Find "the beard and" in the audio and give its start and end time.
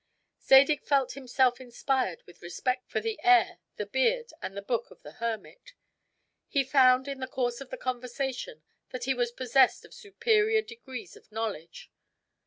3.75-4.57